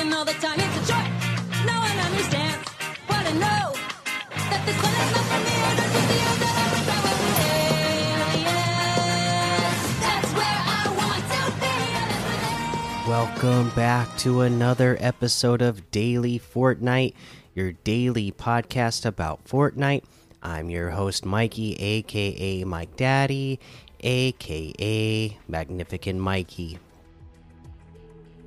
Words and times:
working 0.00 0.14
all 0.14 0.24
the 0.24 0.32
time. 0.32 0.58
It's 0.58 0.76
a 0.76 0.86
I 3.26 3.32
know. 3.32 3.74
That 4.50 4.64
this 4.66 4.76
one 4.82 4.94
is 4.94 5.12
not 5.14 5.24
for 5.28 5.40
me. 5.44 5.50
The 5.76 5.92
end 12.96 13.08
Welcome 13.08 13.70
back 13.70 14.16
to 14.18 14.40
another 14.42 14.96
episode 15.00 15.62
of 15.62 15.90
Daily 15.90 16.38
Fortnite, 16.38 17.14
your 17.54 17.72
daily 17.72 18.32
podcast 18.32 19.04
about 19.04 19.44
Fortnite. 19.44 20.04
I'm 20.42 20.70
your 20.70 20.90
host, 20.90 21.26
Mikey, 21.26 21.74
aka 21.74 22.64
Mike 22.64 22.96
Daddy, 22.96 23.58
aka 24.00 25.38
Magnificent 25.48 26.20
Mikey. 26.20 26.78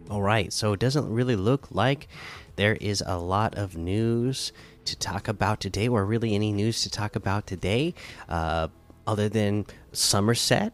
Alright, 0.10 0.52
so 0.52 0.74
it 0.74 0.80
doesn't 0.80 1.10
really 1.10 1.36
look 1.36 1.68
like 1.72 2.08
there 2.56 2.76
is 2.76 3.02
a 3.06 3.18
lot 3.18 3.56
of 3.56 3.78
news 3.78 4.52
to 4.86 4.98
talk 4.98 5.28
about 5.28 5.60
today, 5.60 5.88
or 5.88 6.06
really 6.06 6.36
any 6.36 6.52
news 6.52 6.84
to 6.84 6.90
talk 6.90 7.16
about 7.16 7.48
today, 7.48 7.94
uh, 8.28 8.68
other 9.08 9.30
than 9.30 9.66
Sommerset 9.94 10.72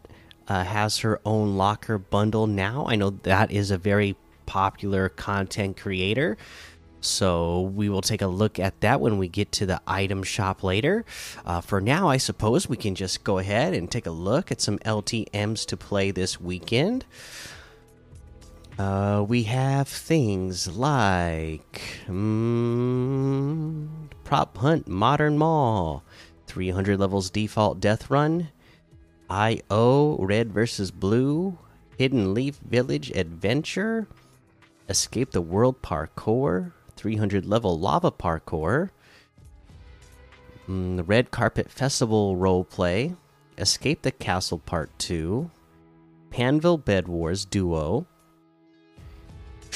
uh, 0.48 0.64
has 0.64 1.00
her 1.00 1.22
own 1.26 1.58
locker 1.58 1.98
bundle 1.98 2.48
now. 2.48 2.86
I 2.88 2.96
know 2.96 3.12
that 3.12 3.52
is 3.52 3.70
a 3.72 3.78
very 3.78 4.16
popular 4.46 5.10
content 5.10 5.78
creator. 5.78 6.38
So 7.02 7.62
we 7.62 7.88
will 7.88 8.02
take 8.02 8.22
a 8.22 8.28
look 8.28 8.60
at 8.60 8.82
that 8.82 9.00
when 9.00 9.18
we 9.18 9.30
get 9.30 9.52
to 9.54 9.66
the 9.66 9.80
item 9.88 10.24
shop 10.24 10.64
later. 10.64 11.06
Uh, 11.46 11.62
for 11.62 11.80
now, 11.80 12.10
I 12.10 12.18
suppose 12.18 12.68
we 12.68 12.76
can 12.76 12.96
just 12.96 13.24
go 13.24 13.38
ahead 13.38 13.74
and 13.74 13.90
take 13.90 14.06
a 14.06 14.12
look 14.12 14.52
at 14.52 14.60
some 14.60 14.80
LTMs 14.80 15.66
to 15.68 15.78
play 15.78 16.12
this 16.12 16.42
weekend. 16.42 17.06
Uh, 18.80 19.26
we 19.28 19.44
have 19.44 19.90
things 19.90 20.78
like 20.78 22.00
mm, 22.08 23.90
Prop 24.24 24.56
Hunt 24.56 24.88
Modern 24.88 25.38
Mall, 25.38 26.02
300 26.48 26.98
levels 26.98 27.30
default 27.30 27.82
death 27.82 28.10
run, 28.10 28.48
IO 29.30 30.16
Red 30.22 30.54
versus 30.54 30.92
Blue, 30.92 31.58
Hidden 31.98 32.34
Leaf 32.34 32.58
Village 32.60 33.12
Adventure, 33.12 34.08
Escape 34.88 35.32
the 35.32 35.42
World 35.42 35.82
Parkour, 35.82 36.72
300 36.96 37.46
level 37.46 37.78
Lava 37.78 38.12
Parkour, 38.12 38.92
mm, 40.70 40.96
the 40.96 41.04
Red 41.04 41.32
Carpet 41.32 41.70
Festival 41.70 42.38
Roleplay, 42.38 43.18
Escape 43.58 44.04
the 44.04 44.12
Castle 44.14 44.60
Part 44.60 44.90
2, 45.00 45.52
Panville 46.32 46.78
Bed 46.78 47.10
Wars 47.10 47.44
Duo, 47.44 48.08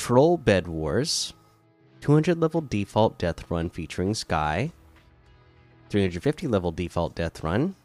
Troll 0.04 0.36
Bed 0.36 0.68
Wars, 0.68 1.32
200 2.02 2.38
level 2.38 2.60
default 2.60 3.18
death 3.18 3.50
run 3.50 3.70
featuring 3.70 4.14
Sky, 4.14 4.74
350 5.88 6.46
level 6.46 6.74
default 6.74 7.16
death 7.16 7.42
run, 7.42 7.76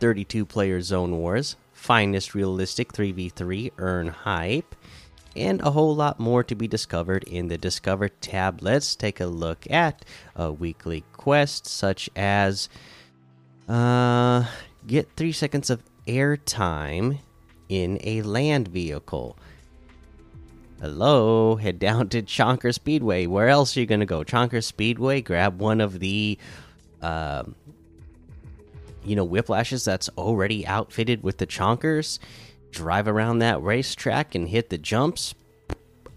32 0.00 0.46
player 0.46 0.80
zone 0.80 1.18
wars, 1.18 1.56
finest 1.74 2.34
realistic 2.34 2.94
3v3 2.94 3.72
earn 3.76 4.08
hype, 4.08 4.74
and 5.36 5.60
a 5.60 5.72
whole 5.72 5.94
lot 5.94 6.18
more 6.18 6.42
to 6.42 6.54
be 6.54 6.66
discovered 6.66 7.24
in 7.24 7.48
the 7.48 7.58
Discover 7.58 8.08
tab. 8.08 8.62
Let's 8.62 8.96
take 8.96 9.20
a 9.20 9.26
look 9.26 9.70
at 9.70 10.02
a 10.34 10.50
weekly 10.50 11.04
quest 11.12 11.66
such 11.66 12.08
as 12.16 12.70
uh, 13.68 14.46
get 14.86 15.10
three 15.14 15.32
seconds 15.32 15.68
of 15.68 15.82
airtime 16.06 17.18
in 17.68 17.98
a 18.02 18.22
land 18.22 18.68
vehicle. 18.68 19.36
Hello, 20.78 21.56
head 21.56 21.78
down 21.78 22.10
to 22.10 22.20
Chonker 22.20 22.72
Speedway. 22.72 23.24
Where 23.24 23.48
else 23.48 23.74
are 23.76 23.80
you 23.80 23.86
going 23.86 24.00
to 24.00 24.06
go? 24.06 24.22
Chonker 24.24 24.62
Speedway, 24.62 25.22
grab 25.22 25.58
one 25.58 25.80
of 25.80 26.00
the, 26.00 26.36
uh, 27.00 27.44
you 29.02 29.16
know, 29.16 29.26
whiplashes 29.26 29.86
that's 29.86 30.10
already 30.18 30.66
outfitted 30.66 31.22
with 31.22 31.38
the 31.38 31.46
Chonkers. 31.46 32.18
Drive 32.72 33.08
around 33.08 33.38
that 33.38 33.62
racetrack 33.62 34.34
and 34.34 34.48
hit 34.48 34.68
the 34.68 34.76
jumps. 34.76 35.34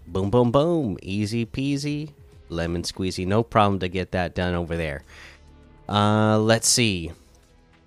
Boom, 0.06 0.28
boom, 0.28 0.50
boom. 0.50 0.98
Easy 1.00 1.46
peasy. 1.46 2.10
Lemon 2.50 2.82
squeezy. 2.82 3.26
No 3.26 3.42
problem 3.42 3.78
to 3.78 3.88
get 3.88 4.12
that 4.12 4.34
done 4.34 4.54
over 4.54 4.76
there. 4.76 5.04
Uh, 5.88 6.38
let's 6.38 6.68
see. 6.68 7.12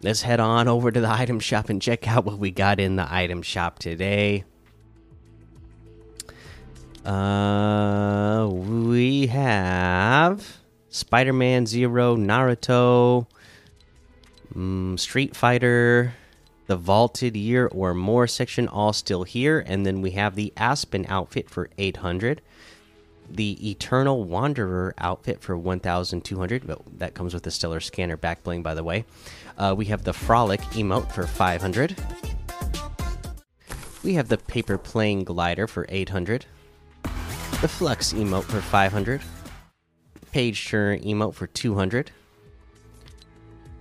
Let's 0.01 0.23
head 0.23 0.39
on 0.39 0.67
over 0.67 0.91
to 0.91 0.99
the 0.99 1.11
item 1.11 1.39
shop 1.39 1.69
and 1.69 1.79
check 1.79 2.07
out 2.07 2.25
what 2.25 2.39
we 2.39 2.49
got 2.49 2.79
in 2.79 2.95
the 2.95 3.05
item 3.13 3.43
shop 3.43 3.77
today. 3.77 4.43
Uh, 7.05 8.47
we 8.49 9.27
have 9.27 10.57
Spider 10.87 11.33
Man 11.33 11.65
Zero, 11.65 12.15
Naruto, 12.15 13.27
mm, 14.55 14.97
Street 14.97 15.35
Fighter, 15.35 16.13
the 16.67 16.77
Vaulted 16.77 17.35
Year 17.35 17.67
or 17.67 17.93
More 17.93 18.25
section, 18.25 18.69
all 18.69 18.93
still 18.93 19.23
here. 19.23 19.63
And 19.65 19.85
then 19.85 20.01
we 20.01 20.11
have 20.11 20.35
the 20.35 20.53
Aspen 20.55 21.05
outfit 21.09 21.49
for 21.49 21.69
800, 21.77 22.41
the 23.29 23.69
Eternal 23.69 24.23
Wanderer 24.23 24.93
outfit 24.97 25.41
for 25.41 25.57
1200. 25.57 26.65
But 26.65 26.99
that 26.99 27.15
comes 27.15 27.33
with 27.33 27.43
the 27.43 27.51
Stellar 27.51 27.81
Scanner 27.81 28.15
back 28.15 28.43
bling, 28.43 28.63
by 28.63 28.75
the 28.75 28.83
way. 28.83 29.03
Uh, 29.57 29.75
we 29.77 29.85
have 29.85 30.05
the 30.05 30.13
Frolic 30.13 30.61
emote 30.71 31.11
for 31.11 31.27
500. 31.27 31.97
We 34.05 34.13
have 34.13 34.29
the 34.29 34.37
Paper 34.37 34.77
Plane 34.77 35.25
Glider 35.25 35.67
for 35.67 35.85
800 35.89 36.45
the 37.63 37.69
Flux 37.69 38.11
emote 38.11 38.43
for 38.43 38.59
500, 38.59 39.21
Page 40.33 40.67
Turner 40.67 40.97
emote 40.97 41.33
for 41.33 41.47
200. 41.47 42.11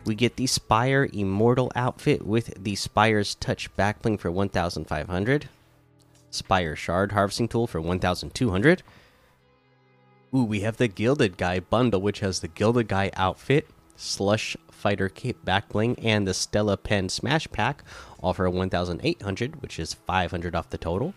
We 0.04 0.14
get 0.14 0.36
the 0.36 0.46
Spire 0.46 1.08
Immortal 1.12 1.72
outfit 1.74 2.24
with 2.24 2.62
the 2.62 2.76
Spire's 2.76 3.34
Touch 3.34 3.74
backbling 3.74 4.20
for 4.20 4.30
1500, 4.30 5.48
Spire 6.30 6.76
Shard 6.76 7.10
harvesting 7.10 7.48
tool 7.48 7.66
for 7.66 7.80
1200. 7.80 8.84
Ooh, 10.32 10.44
we 10.44 10.60
have 10.60 10.76
the 10.76 10.86
Gilded 10.86 11.36
Guy 11.36 11.58
bundle, 11.58 12.00
which 12.00 12.20
has 12.20 12.38
the 12.38 12.46
Gilded 12.46 12.86
Guy 12.86 13.10
outfit, 13.14 13.68
Slush 13.96 14.56
Fighter 14.70 15.08
Cape 15.08 15.44
backbling, 15.44 15.98
and 16.00 16.24
the 16.24 16.34
Stella 16.34 16.76
Pen 16.76 17.08
Smash 17.08 17.48
Pack, 17.50 17.82
all 18.20 18.32
for 18.32 18.48
1800, 18.48 19.60
which 19.60 19.80
is 19.80 19.92
500 19.92 20.54
off 20.54 20.70
the 20.70 20.78
total. 20.78 21.14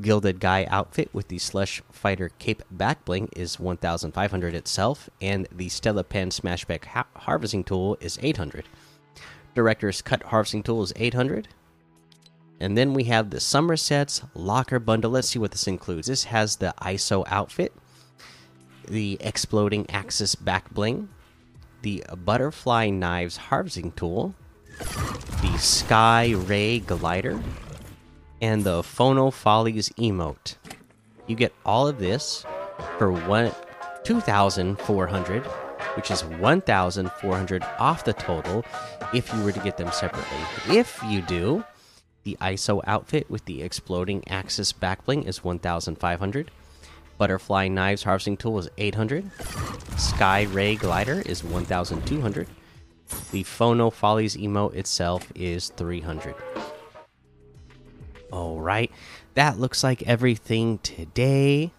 Gilded 0.00 0.40
Guy 0.40 0.66
outfit 0.70 1.10
with 1.12 1.28
the 1.28 1.38
Slush 1.38 1.82
Fighter 1.90 2.30
Cape 2.38 2.62
back 2.70 3.04
bling 3.04 3.28
is 3.36 3.58
1500 3.58 4.54
itself, 4.54 5.10
and 5.20 5.46
the 5.52 5.68
Stella 5.68 6.04
Pen 6.04 6.30
Smashback 6.30 6.84
ha 6.86 7.06
harvesting 7.16 7.64
tool 7.64 7.96
is 8.00 8.18
800. 8.22 8.66
Director's 9.54 10.02
Cut 10.02 10.22
harvesting 10.24 10.62
tool 10.62 10.82
is 10.82 10.92
800. 10.96 11.48
And 12.60 12.76
then 12.76 12.92
we 12.92 13.04
have 13.04 13.30
the 13.30 13.40
Sommerset's 13.40 14.22
Locker 14.34 14.78
bundle. 14.78 15.10
Let's 15.10 15.28
see 15.28 15.38
what 15.38 15.50
this 15.50 15.66
includes. 15.66 16.08
This 16.08 16.24
has 16.24 16.56
the 16.56 16.74
ISO 16.82 17.24
outfit, 17.26 17.72
the 18.86 19.16
Exploding 19.20 19.88
Axis 19.88 20.34
back 20.34 20.70
bling, 20.72 21.08
the 21.82 22.04
Butterfly 22.24 22.90
Knives 22.90 23.36
harvesting 23.36 23.92
tool, 23.92 24.34
the 24.78 25.56
Sky 25.58 26.32
Ray 26.32 26.80
glider, 26.80 27.40
and 28.40 28.64
the 28.64 28.82
Phono 28.82 29.32
Follies 29.32 29.88
emote. 29.90 30.56
You 31.26 31.36
get 31.36 31.52
all 31.64 31.86
of 31.86 31.98
this 31.98 32.44
for 32.98 33.12
one 33.12 33.52
two 34.02 34.20
thousand 34.20 34.78
four 34.80 35.06
hundred, 35.06 35.44
which 35.94 36.10
is 36.10 36.24
one 36.24 36.60
thousand 36.60 37.10
four 37.12 37.36
hundred 37.36 37.62
off 37.78 38.04
the 38.04 38.12
total 38.12 38.64
if 39.12 39.32
you 39.32 39.42
were 39.42 39.52
to 39.52 39.60
get 39.60 39.76
them 39.76 39.92
separately. 39.92 40.76
If 40.76 41.00
you 41.06 41.20
do, 41.22 41.64
the 42.22 42.36
ISO 42.40 42.80
outfit 42.86 43.30
with 43.30 43.44
the 43.44 43.62
exploding 43.62 44.26
axis 44.28 44.72
backbling 44.72 45.26
is 45.26 45.44
one 45.44 45.58
thousand 45.58 45.96
five 45.96 46.18
hundred. 46.18 46.50
Butterfly 47.18 47.68
knives 47.68 48.02
harvesting 48.02 48.36
tool 48.36 48.58
is 48.58 48.70
eight 48.78 48.94
hundred. 48.94 49.30
Sky 49.98 50.42
Ray 50.44 50.76
glider 50.76 51.22
is 51.26 51.44
one 51.44 51.66
thousand 51.66 52.06
two 52.06 52.20
hundred. 52.22 52.48
The 53.30 53.44
Phono 53.44 53.92
Follies 53.92 54.36
emote 54.36 54.74
itself 54.74 55.30
is 55.34 55.68
three 55.68 56.00
hundred. 56.00 56.34
All 58.32 58.60
right, 58.60 58.90
that 59.34 59.58
looks 59.58 59.82
like 59.82 60.02
everything 60.02 60.78
today. 60.78 61.72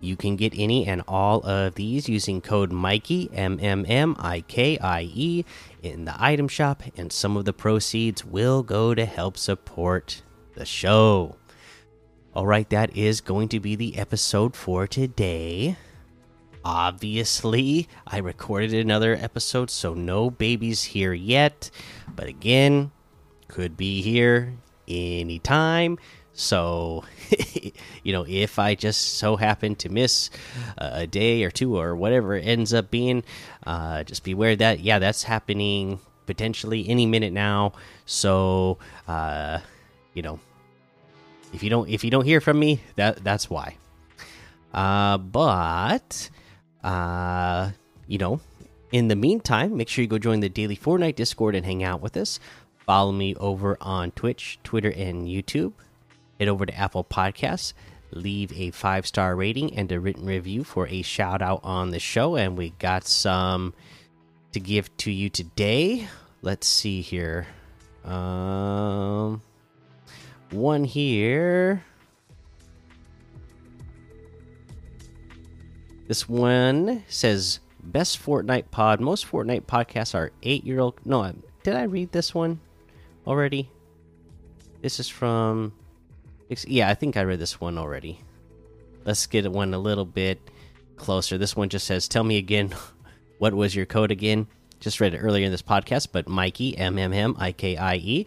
You 0.00 0.16
can 0.16 0.36
get 0.36 0.52
any 0.56 0.86
and 0.86 1.02
all 1.08 1.44
of 1.44 1.74
these 1.74 2.08
using 2.08 2.40
code 2.40 2.70
Mikey 2.70 3.30
M 3.32 3.58
M 3.60 3.84
M 3.88 4.14
I 4.18 4.42
K 4.42 4.78
I 4.78 5.02
E 5.12 5.44
in 5.82 6.04
the 6.04 6.14
item 6.22 6.48
shop, 6.48 6.82
and 6.96 7.12
some 7.12 7.36
of 7.36 7.44
the 7.44 7.52
proceeds 7.52 8.24
will 8.24 8.62
go 8.62 8.94
to 8.94 9.04
help 9.04 9.36
support 9.36 10.22
the 10.54 10.64
show. 10.64 11.36
All 12.34 12.46
right, 12.46 12.68
that 12.70 12.96
is 12.96 13.20
going 13.20 13.48
to 13.48 13.58
be 13.58 13.74
the 13.74 13.98
episode 13.98 14.54
for 14.54 14.86
today. 14.86 15.76
Obviously, 16.64 17.88
I 18.06 18.18
recorded 18.18 18.74
another 18.74 19.16
episode, 19.16 19.70
so 19.70 19.94
no 19.94 20.30
babies 20.30 20.84
here 20.84 21.12
yet. 21.12 21.70
But 22.14 22.26
again, 22.26 22.92
could 23.48 23.76
be 23.76 24.02
here 24.02 24.54
anytime. 24.88 25.98
So, 26.32 27.04
you 28.04 28.12
know, 28.12 28.24
if 28.28 28.58
I 28.58 28.74
just 28.74 29.16
so 29.18 29.36
happen 29.36 29.74
to 29.76 29.88
miss 29.88 30.30
a 30.76 31.06
day 31.06 31.42
or 31.42 31.50
two 31.50 31.76
or 31.76 31.96
whatever 31.96 32.36
it 32.36 32.42
ends 32.42 32.72
up 32.72 32.90
being, 32.90 33.24
uh, 33.66 34.04
just 34.04 34.22
beware 34.22 34.54
that, 34.56 34.80
yeah, 34.80 34.98
that's 34.98 35.24
happening 35.24 35.98
potentially 36.26 36.88
any 36.88 37.06
minute 37.06 37.32
now. 37.32 37.72
So, 38.06 38.78
uh, 39.08 39.58
you 40.14 40.22
know, 40.22 40.38
if 41.52 41.62
you 41.62 41.70
don't 41.70 41.88
if 41.88 42.04
you 42.04 42.10
don't 42.10 42.24
hear 42.24 42.40
from 42.40 42.58
me, 42.58 42.80
that 42.96 43.24
that's 43.24 43.50
why. 43.50 43.76
Uh, 44.72 45.18
but, 45.18 46.30
uh, 46.84 47.70
you 48.06 48.18
know, 48.18 48.40
in 48.92 49.08
the 49.08 49.16
meantime, 49.16 49.76
make 49.76 49.88
sure 49.88 50.02
you 50.02 50.08
go 50.08 50.18
join 50.18 50.40
the 50.40 50.48
daily 50.48 50.76
Fortnite 50.76 51.16
Discord 51.16 51.54
and 51.54 51.64
hang 51.64 51.82
out 51.82 52.00
with 52.00 52.16
us. 52.16 52.38
Follow 52.88 53.12
me 53.12 53.34
over 53.34 53.76
on 53.82 54.12
Twitch, 54.12 54.58
Twitter, 54.64 54.88
and 54.88 55.28
YouTube. 55.28 55.74
Head 56.40 56.48
over 56.48 56.64
to 56.64 56.74
Apple 56.74 57.04
Podcasts, 57.04 57.74
leave 58.12 58.50
a 58.54 58.70
five 58.70 59.06
star 59.06 59.36
rating 59.36 59.76
and 59.76 59.92
a 59.92 60.00
written 60.00 60.24
review 60.24 60.64
for 60.64 60.88
a 60.88 61.02
shout 61.02 61.42
out 61.42 61.60
on 61.62 61.90
the 61.90 61.98
show. 61.98 62.34
And 62.34 62.56
we 62.56 62.70
got 62.78 63.06
some 63.06 63.74
to 64.52 64.60
give 64.60 64.96
to 64.96 65.10
you 65.10 65.28
today. 65.28 66.08
Let's 66.40 66.66
see 66.66 67.02
here. 67.02 67.46
Um, 68.06 69.42
one 70.48 70.84
here. 70.84 71.84
This 76.06 76.26
one 76.26 77.04
says 77.06 77.60
best 77.82 78.18
Fortnite 78.18 78.70
pod. 78.70 78.98
Most 78.98 79.30
Fortnite 79.30 79.66
podcasts 79.66 80.14
are 80.14 80.32
eight 80.42 80.64
year 80.64 80.80
old. 80.80 80.94
No, 81.04 81.34
did 81.62 81.76
I 81.76 81.82
read 81.82 82.12
this 82.12 82.34
one 82.34 82.60
already? 83.28 83.70
This 84.80 84.98
is 84.98 85.08
from. 85.08 85.72
Yeah, 86.66 86.88
I 86.88 86.94
think 86.94 87.16
I 87.16 87.22
read 87.22 87.38
this 87.38 87.60
one 87.60 87.76
already. 87.76 88.20
Let's 89.04 89.26
get 89.26 89.50
one 89.52 89.74
a 89.74 89.78
little 89.78 90.06
bit 90.06 90.40
closer. 90.96 91.36
This 91.36 91.54
one 91.54 91.68
just 91.68 91.86
says, 91.86 92.08
"Tell 92.08 92.24
me 92.24 92.38
again, 92.38 92.74
what 93.38 93.54
was 93.54 93.76
your 93.76 93.86
code 93.86 94.10
again?" 94.10 94.48
Just 94.80 95.00
read 95.00 95.12
it 95.12 95.18
earlier 95.18 95.44
in 95.44 95.52
this 95.52 95.62
podcast, 95.62 96.08
but 96.12 96.28
Mikey 96.28 96.76
M 96.78 96.98
M 96.98 97.12
M 97.12 97.36
I 97.38 97.52
K 97.52 97.76
I 97.76 97.96
E. 97.96 98.26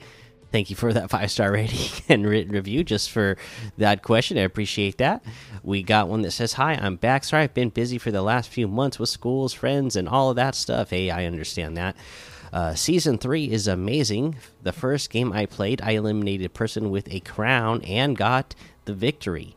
Thank 0.51 0.69
you 0.69 0.75
for 0.75 0.91
that 0.93 1.09
five 1.09 1.31
star 1.31 1.51
rating 1.51 2.03
and 2.09 2.27
written 2.27 2.53
review 2.53 2.83
just 2.83 3.09
for 3.09 3.37
that 3.77 4.03
question. 4.03 4.37
I 4.37 4.41
appreciate 4.41 4.97
that. 4.97 5.23
We 5.63 5.81
got 5.81 6.09
one 6.09 6.21
that 6.23 6.31
says, 6.31 6.53
Hi, 6.53 6.73
I'm 6.73 6.97
back. 6.97 7.23
Sorry, 7.23 7.43
I've 7.43 7.53
been 7.53 7.69
busy 7.69 7.97
for 7.97 8.11
the 8.11 8.21
last 8.21 8.49
few 8.49 8.67
months 8.67 8.99
with 8.99 9.09
schools, 9.09 9.53
friends, 9.53 9.95
and 9.95 10.07
all 10.09 10.29
of 10.29 10.35
that 10.35 10.55
stuff. 10.55 10.89
Hey, 10.89 11.09
I 11.09 11.25
understand 11.25 11.77
that. 11.77 11.95
Uh, 12.51 12.75
season 12.75 13.17
three 13.17 13.49
is 13.49 13.67
amazing. 13.67 14.35
The 14.61 14.73
first 14.73 15.09
game 15.09 15.31
I 15.31 15.45
played, 15.45 15.81
I 15.81 15.91
eliminated 15.91 16.45
a 16.45 16.49
person 16.49 16.89
with 16.89 17.11
a 17.11 17.21
crown 17.21 17.81
and 17.83 18.17
got 18.17 18.55
the 18.85 18.93
victory. 18.93 19.55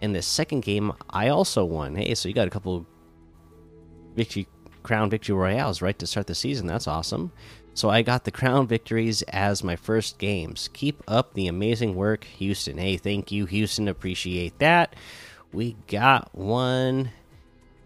In 0.00 0.12
the 0.12 0.22
second 0.22 0.62
game, 0.62 0.92
I 1.08 1.28
also 1.28 1.64
won. 1.64 1.96
Hey, 1.96 2.14
so 2.14 2.28
you 2.28 2.34
got 2.34 2.46
a 2.46 2.50
couple 2.50 2.86
victory 4.16 4.46
crown 4.82 5.10
victory 5.10 5.34
royales 5.34 5.82
right 5.82 5.98
to 5.98 6.06
start 6.06 6.26
the 6.26 6.34
season. 6.34 6.66
That's 6.66 6.88
awesome. 6.88 7.32
So 7.74 7.88
I 7.88 8.02
got 8.02 8.24
the 8.24 8.30
crown 8.30 8.66
victories 8.66 9.22
as 9.22 9.62
my 9.62 9.76
first 9.76 10.18
games. 10.18 10.68
Keep 10.72 11.02
up 11.06 11.34
the 11.34 11.46
amazing 11.46 11.94
work, 11.94 12.24
Houston. 12.24 12.78
Hey, 12.78 12.96
thank 12.96 13.30
you, 13.30 13.46
Houston. 13.46 13.88
Appreciate 13.88 14.58
that. 14.58 14.96
We 15.52 15.76
got 15.86 16.34
one 16.34 17.10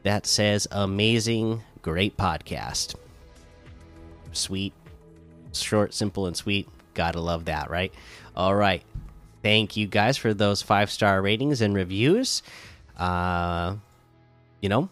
that 0.02 0.26
says 0.26 0.66
amazing, 0.70 1.62
great 1.82 2.16
podcast. 2.16 2.94
Sweet, 4.34 4.72
short, 5.52 5.94
simple, 5.94 6.26
and 6.26 6.36
sweet. 6.36 6.68
Gotta 6.94 7.20
love 7.20 7.46
that, 7.46 7.70
right? 7.70 7.92
All 8.36 8.54
right. 8.54 8.82
Thank 9.42 9.76
you 9.76 9.86
guys 9.86 10.16
for 10.16 10.32
those 10.32 10.62
five 10.62 10.90
star 10.90 11.20
ratings 11.20 11.60
and 11.60 11.74
reviews. 11.74 12.42
Uh, 12.96 13.76
you 14.60 14.68
know, 14.68 14.88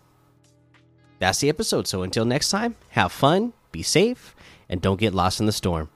that's 1.19 1.39
the 1.39 1.49
episode. 1.49 1.87
So 1.87 2.03
until 2.03 2.25
next 2.25 2.51
time, 2.51 2.77
have 2.91 3.13
fun, 3.13 3.53
be 3.71 3.83
safe, 3.83 4.35
and 4.69 4.81
don't 4.81 5.01
get 5.01 5.15
lost 5.15 5.41
in 5.41 5.47
the 5.47 5.53
storm. 5.53 5.89